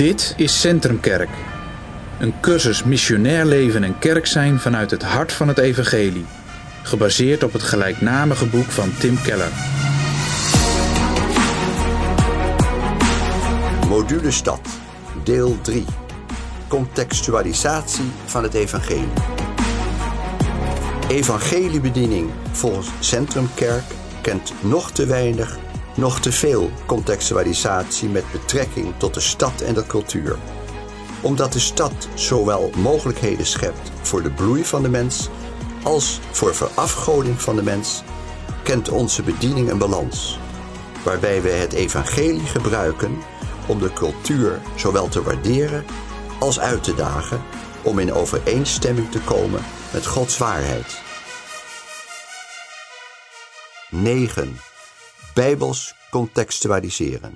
[0.00, 1.28] Dit is Centrumkerk.
[2.18, 6.24] Een cursus missionair leven en kerk zijn vanuit het hart van het evangelie.
[6.82, 9.52] Gebaseerd op het gelijknamige boek van Tim Keller.
[13.88, 14.68] Module Stad,
[15.24, 15.84] deel 3.
[16.68, 19.12] Contextualisatie van het evangelie.
[21.08, 23.84] Evangeliebediening volgens Centrumkerk
[24.20, 25.58] kent nog te weinig,
[25.94, 30.36] nog te veel contextualisatie met betrekking tot de stad en de cultuur.
[31.20, 35.28] Omdat de stad zowel mogelijkheden schept voor de bloei van de mens
[35.82, 38.02] als voor verafgoding van de mens,
[38.62, 40.38] kent onze bediening een balans,
[41.04, 43.18] waarbij we het evangelie gebruiken
[43.66, 45.84] om de cultuur zowel te waarderen
[46.38, 47.42] als uit te dagen
[47.82, 49.60] om in overeenstemming te komen
[49.92, 51.00] met Gods waarheid.
[53.90, 54.69] 9.
[55.40, 57.32] Bijbels contextualiseren.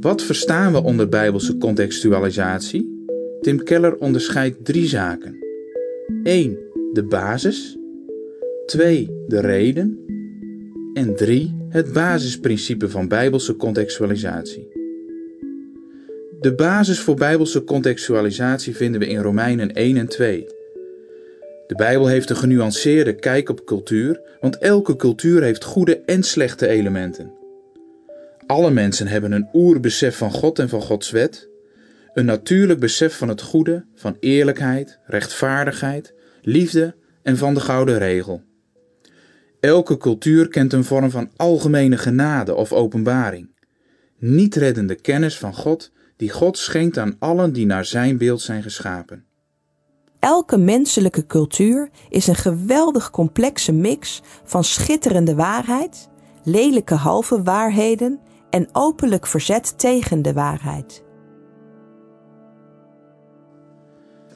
[0.00, 3.06] Wat verstaan we onder bijbelse contextualisatie?
[3.40, 5.36] Tim Keller onderscheidt drie zaken.
[6.22, 6.58] 1.
[6.92, 7.78] De basis.
[8.66, 9.10] 2.
[9.26, 9.98] De reden.
[10.94, 11.56] En 3.
[11.68, 14.68] Het basisprincipe van bijbelse contextualisatie.
[16.40, 20.46] De basis voor bijbelse contextualisatie vinden we in Romeinen 1 en 2.
[21.68, 26.68] De Bijbel heeft een genuanceerde kijk op cultuur, want elke cultuur heeft goede en slechte
[26.68, 27.32] elementen.
[28.46, 31.48] Alle mensen hebben een oerbesef van God en van Gods wet,
[32.14, 38.42] een natuurlijk besef van het goede, van eerlijkheid, rechtvaardigheid, liefde en van de gouden regel.
[39.60, 43.50] Elke cultuur kent een vorm van algemene genade of openbaring,
[44.18, 48.62] niet reddende kennis van God die God schenkt aan allen die naar zijn beeld zijn
[48.62, 49.27] geschapen.
[50.20, 56.08] Elke menselijke cultuur is een geweldig complexe mix van schitterende waarheid,
[56.42, 61.04] lelijke halve waarheden en openlijk verzet tegen de waarheid.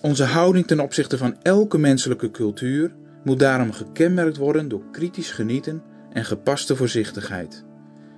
[0.00, 5.82] Onze houding ten opzichte van elke menselijke cultuur moet daarom gekenmerkt worden door kritisch genieten
[6.12, 7.64] en gepaste voorzichtigheid.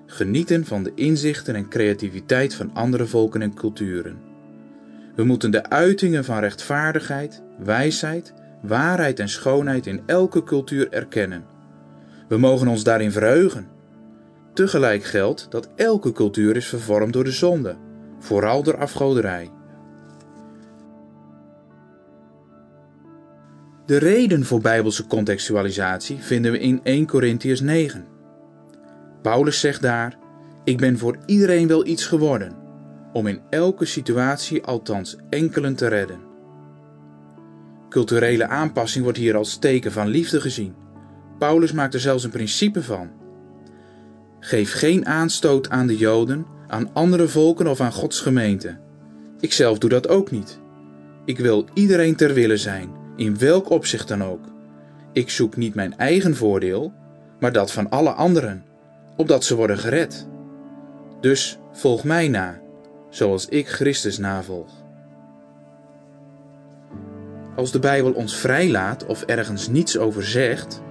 [0.07, 4.24] Genieten van de inzichten en creativiteit van andere volken en culturen.
[5.15, 11.45] We moeten de uitingen van rechtvaardigheid, wijsheid, waarheid en schoonheid in elke cultuur erkennen.
[12.29, 13.69] We mogen ons daarin verheugen.
[14.55, 17.77] Tegelijk geldt dat elke cultuur is vervormd door de zonde,
[18.19, 19.51] vooral door afgoderij.
[23.87, 28.07] De reden voor bijbelse contextualisatie vinden we in 1 Corinthians 9.
[29.23, 30.17] Paulus zegt daar:
[30.65, 32.57] Ik ben voor iedereen wel iets geworden,
[33.15, 36.19] om in elke situatie althans enkelen te redden.
[37.89, 40.75] Culturele aanpassing wordt hier als teken van liefde gezien.
[41.39, 43.11] Paulus maakt er zelfs een principe van.
[44.41, 48.79] Geef geen aanstoot aan de Joden, aan andere volken of aan Gods gemeente.
[49.41, 50.61] Ikzelf doe dat ook niet.
[51.25, 54.45] Ik wil iedereen ter wille zijn, in welk opzicht dan ook.
[55.13, 56.93] Ik zoek niet mijn eigen voordeel,
[57.41, 58.65] maar dat van alle anderen,
[59.17, 60.27] opdat ze worden gered.
[61.21, 62.61] Dus volg mij na,
[63.15, 64.71] zoals ik Christus navolg.
[67.57, 70.83] Als de Bijbel ons vrijlaat of ergens niets over zegt,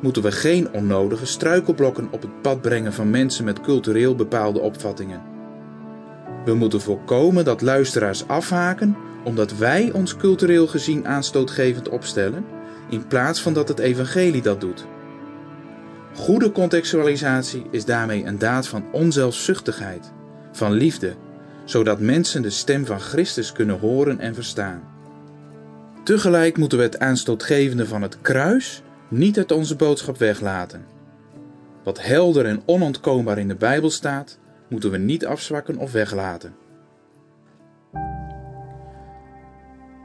[0.00, 5.22] moeten we geen onnodige struikelblokken op het pad brengen van mensen met cultureel bepaalde opvattingen.
[6.44, 12.44] We moeten voorkomen dat luisteraars afhaken omdat wij ons cultureel gezien aanstootgevend opstellen,
[12.90, 14.86] in plaats van dat het evangelie dat doet.
[16.14, 20.12] Goede contextualisatie is daarmee een daad van onzelfzuchtigheid,
[20.52, 21.16] van liefde,
[21.64, 24.82] zodat mensen de stem van Christus kunnen horen en verstaan.
[26.04, 30.84] Tegelijk moeten we het aanstootgevende van het kruis niet uit onze boodschap weglaten.
[31.84, 34.38] Wat helder en onontkoombaar in de Bijbel staat,
[34.68, 36.54] moeten we niet afzwakken of weglaten.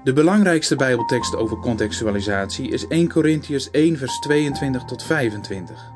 [0.03, 5.91] De belangrijkste Bijbeltekst over contextualisatie is 1 Corinthians 1 vers 22 tot 25.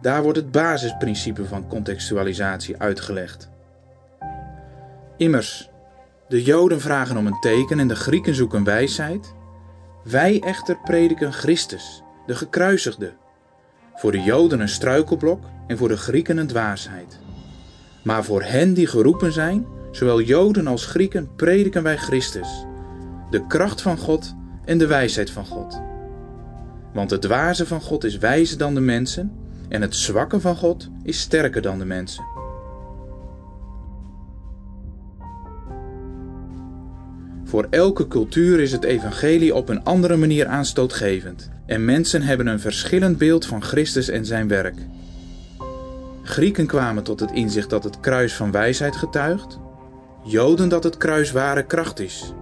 [0.00, 3.50] Daar wordt het basisprincipe van contextualisatie uitgelegd.
[5.18, 5.70] Immers,
[6.28, 9.34] de Joden vragen om een teken en de Grieken zoeken wijsheid.
[10.04, 13.12] Wij echter prediken Christus, de gekruisigde.
[13.94, 17.18] Voor de Joden een struikelblok en voor de Grieken een dwaasheid.
[18.04, 22.64] Maar voor hen die geroepen zijn, zowel Joden als Grieken, prediken wij Christus,
[23.30, 25.80] de kracht van God en de wijsheid van God.
[26.92, 29.32] Want het dwaze van God is wijzer dan de mensen,
[29.68, 32.37] en het zwakke van God is sterker dan de mensen.
[37.48, 42.60] Voor elke cultuur is het evangelie op een andere manier aanstootgevend en mensen hebben een
[42.60, 44.76] verschillend beeld van Christus en zijn werk.
[46.22, 49.58] Grieken kwamen tot het inzicht dat het kruis van wijsheid getuigt,
[50.24, 52.32] Joden dat het kruis ware kracht is.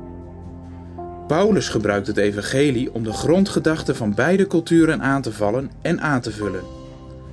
[1.27, 6.21] Paulus gebruikt het evangelie om de grondgedachten van beide culturen aan te vallen en aan
[6.21, 6.63] te vullen,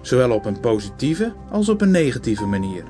[0.02, 2.84] zowel op een positieve als op een negatieve manier.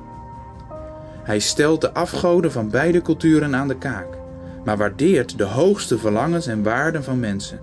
[1.23, 4.21] Hij stelt de afgoden van beide culturen aan de kaak,
[4.65, 7.59] maar waardeert de hoogste verlangens en waarden van mensen.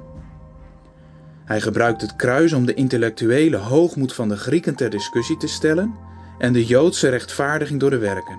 [1.45, 5.95] Hij gebruikt het kruis om de intellectuele hoogmoed van de Grieken ter discussie te stellen
[6.39, 8.39] en de Joodse rechtvaardiging door de werken.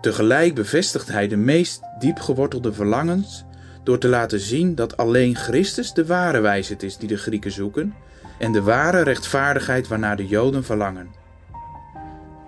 [0.00, 3.44] Tegelijk bevestigt hij de meest diep gewortelde verlangens
[3.82, 7.94] door te laten zien dat alleen Christus de ware wijsheid is die de Grieken zoeken
[8.38, 11.19] en de ware rechtvaardigheid waarnaar de Joden verlangen.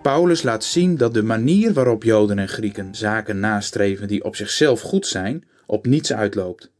[0.02, 4.81] Paulus laat zien dat de manier waarop Joden en Grieken zaken nastreven die op zichzelf
[4.81, 6.70] goed zijn, op niets uitloopt.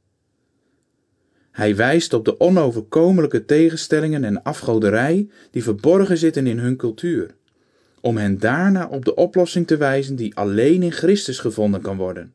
[1.51, 7.35] Hij wijst op de onoverkomelijke tegenstellingen en afgoderij die verborgen zitten in hun cultuur,
[8.01, 12.35] om hen daarna op de oplossing te wijzen die alleen in Christus gevonden kan worden.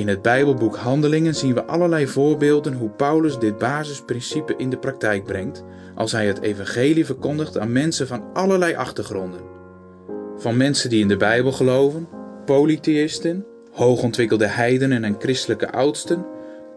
[0.00, 5.24] In het Bijbelboek Handelingen zien we allerlei voorbeelden hoe Paulus dit basisprincipe in de praktijk
[5.24, 5.64] brengt
[5.94, 9.40] als hij het evangelie verkondigt aan mensen van allerlei achtergronden.
[10.36, 12.08] Van mensen die in de Bijbel geloven,
[12.44, 16.26] polytheïsten, hoogontwikkelde heidenen en christelijke oudsten,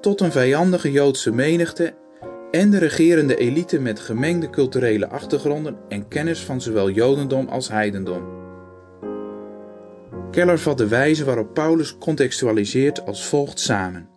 [0.02, 1.94] tot een vijandige Joodse menigte
[2.52, 8.43] en de regerende elite met gemengde culturele achtergronden en kennis van zowel Jodendom als heidendom.
[10.34, 14.10] Keller vat de wijze waarop Paulus contextualiseert als volgt samen.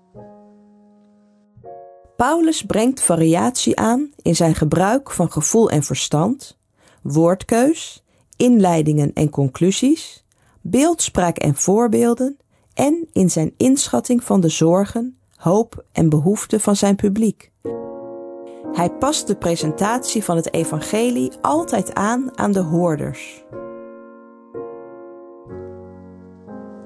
[2.16, 6.58] Paulus brengt variatie aan in zijn gebruik van gevoel en verstand,
[7.02, 8.04] woordkeus,
[8.36, 10.24] inleidingen en conclusies,
[10.60, 12.38] beeldspraak en voorbeelden
[12.74, 17.52] en in zijn inschatting van de zorgen, hoop en behoeften van zijn publiek.
[18.72, 23.44] Hij past de presentatie van het evangelie altijd aan aan de hoorders.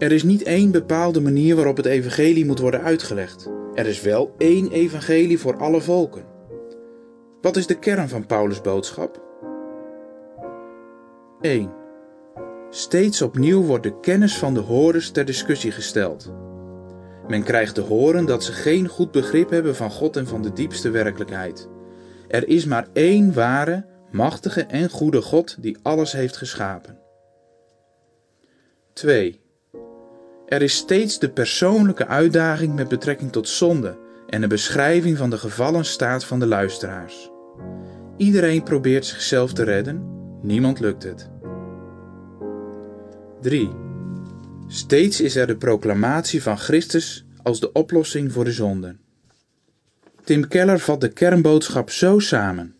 [0.00, 3.50] Er is niet één bepaalde manier waarop het evangelie moet worden uitgelegd.
[3.74, 6.24] Er is wel één evangelie voor alle volken.
[7.40, 9.22] Wat is de kern van Paulus' boodschap?
[11.40, 11.72] 1.
[12.70, 16.32] Steeds opnieuw wordt de kennis van de horens ter discussie gesteld.
[17.28, 20.52] Men krijgt te horen dat ze geen goed begrip hebben van God en van de
[20.52, 21.68] diepste werkelijkheid.
[22.28, 26.98] Er is maar één ware, machtige en goede God die alles heeft geschapen.
[28.92, 29.40] 2.
[30.50, 35.38] Er is steeds de persoonlijke uitdaging met betrekking tot zonde en een beschrijving van de
[35.38, 37.30] gevallen staat van de luisteraars.
[38.16, 40.02] Iedereen probeert zichzelf te redden,
[40.42, 41.30] niemand lukt het.
[43.40, 43.70] 3.
[44.66, 49.00] Steeds is er de proclamatie van Christus als de oplossing voor de zonden.
[50.24, 52.74] Tim Keller vat de kernboodschap zo samen.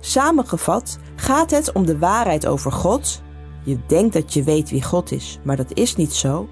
[0.00, 3.22] Samengevat gaat het om de waarheid over God
[3.68, 6.48] je denkt dat je weet wie God is, maar dat is niet zo.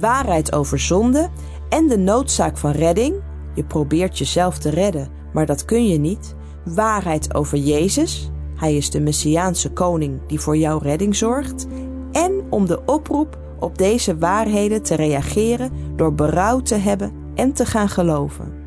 [0.00, 1.28] Waarheid over zonde
[1.68, 3.14] en de noodzaak van redding.
[3.54, 6.34] Je probeert jezelf te redden, maar dat kun je niet.
[6.64, 8.30] Waarheid over Jezus.
[8.54, 11.66] Hij is de Messiaanse koning die voor jouw redding zorgt.
[12.12, 17.66] En om de oproep op deze waarheden te reageren door berouw te hebben en te
[17.66, 18.57] gaan geloven.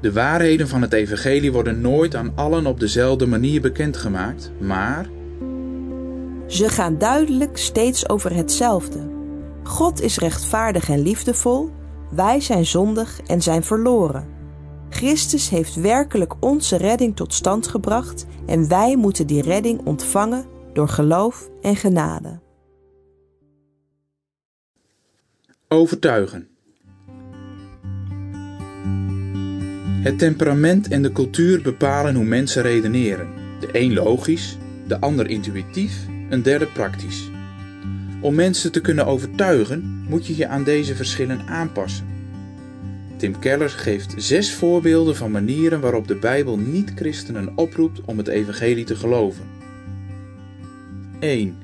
[0.00, 5.08] De waarheden van het evangelie worden nooit aan allen op dezelfde manier bekendgemaakt, maar
[6.46, 9.10] ze gaan duidelijk steeds over hetzelfde.
[9.62, 11.70] God is rechtvaardig en liefdevol,
[12.10, 14.28] wij zijn zondig en zijn verloren.
[14.88, 20.88] Christus heeft werkelijk onze redding tot stand gebracht en wij moeten die redding ontvangen door
[20.88, 22.40] geloof en genade.
[25.68, 26.57] Overtuigen.
[30.08, 33.28] Het temperament en de cultuur bepalen hoe mensen redeneren.
[33.60, 37.30] De een logisch, de ander intuïtief, een derde praktisch.
[38.20, 42.06] Om mensen te kunnen overtuigen, moet je je aan deze verschillen aanpassen.
[43.16, 48.84] Tim Keller geeft zes voorbeelden van manieren waarop de Bijbel niet-christenen oproept om het evangelie
[48.84, 49.44] te geloven.
[51.20, 51.56] 1.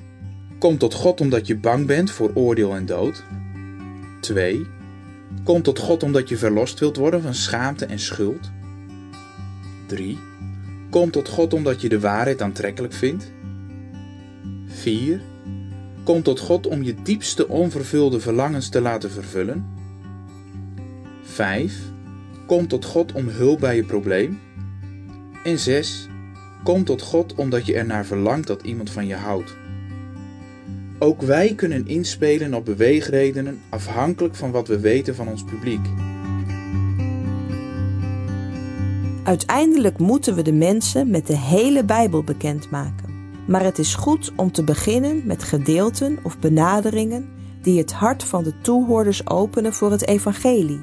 [0.59, 3.23] Kom tot God omdat je bang bent voor oordeel en dood.
[4.21, 4.67] 2.
[5.45, 8.51] Kom tot God omdat je verlost wilt worden van schaamte en schuld.
[9.87, 10.19] 3.
[10.91, 13.33] Kom tot God omdat je de waarheid aantrekkelijk vindt.
[14.67, 15.21] 4.
[16.05, 19.67] Kom tot God om je diepste onvervulde verlangens te laten vervullen.
[21.23, 21.81] 5.
[22.47, 24.41] Kom tot God om hulp bij je probleem.
[25.45, 26.09] En 6.
[26.63, 29.57] Kom tot God omdat je ernaar verlangt dat iemand van je houdt.
[30.99, 35.87] Ook wij kunnen inspelen op beweegredenen afhankelijk van wat we weten van ons publiek.
[39.25, 43.13] Uiteindelijk moeten we de mensen met de hele Bijbel bekendmaken.
[43.47, 47.29] Maar het is goed om te beginnen met gedeelten of benaderingen
[47.63, 50.81] die het hart van de toehoorders openen voor het evangelie.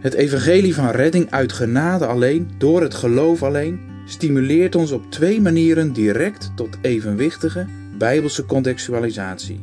[0.00, 5.40] Het evangelie van redding uit genade alleen, door het geloof alleen, stimuleert ons op twee
[5.40, 7.66] manieren direct tot evenwichtige
[8.00, 9.60] bijbelse contextualisatie.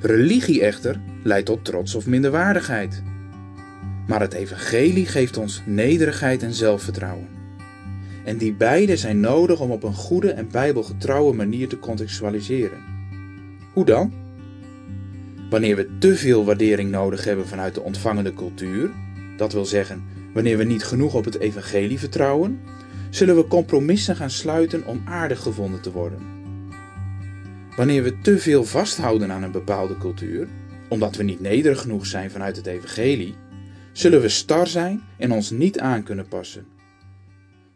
[0.00, 3.02] Religie echter leidt tot trots of minderwaardigheid.
[4.06, 7.28] Maar het evangelie geeft ons nederigheid en zelfvertrouwen.
[8.24, 12.78] En die beide zijn nodig om op een goede en bijbelgetrouwe manier te contextualiseren.
[13.72, 14.12] Hoe dan?
[15.50, 18.90] Wanneer we te veel waardering nodig hebben vanuit de ontvangende cultuur,
[19.36, 20.02] dat wil zeggen
[20.34, 22.60] wanneer we niet genoeg op het evangelie vertrouwen,
[23.10, 26.37] zullen we compromissen gaan sluiten om aardig gevonden te worden.
[27.78, 30.48] Wanneer we te veel vasthouden aan een bepaalde cultuur,
[30.88, 33.34] omdat we niet nederig genoeg zijn vanuit het evangelie,
[33.92, 36.66] zullen we star zijn en ons niet aan kunnen passen.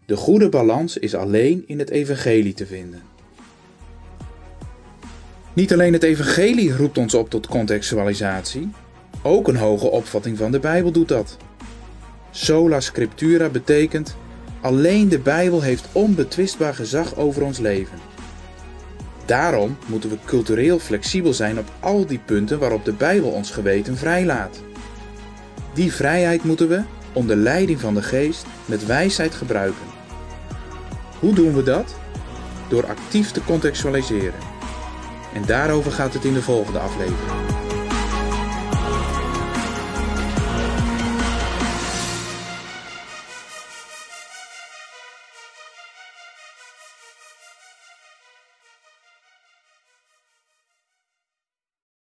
[0.07, 3.03] De goede balans is alleen in het evangelie te vinden.
[5.53, 8.71] Niet alleen het evangelie roept ons op tot contextualisatie,
[9.23, 11.37] ook een hoge opvatting van de Bijbel doet dat.
[12.31, 14.17] Sola scriptura betekent
[14.61, 18.12] alleen de Bijbel heeft onbetwistbaar gezag over ons leven.
[19.33, 23.97] Daarom moeten we cultureel flexibel zijn op al die punten waarop de Bijbel ons geweten
[23.97, 24.61] vrijlaat.
[25.75, 29.87] Die vrijheid moeten we, onder leiding van de Geest, met wijsheid gebruiken.
[31.19, 31.95] Hoe doen we dat?
[32.69, 34.41] Door actief te contextualiseren.
[35.35, 37.52] En daarover gaat het in de volgende aflevering.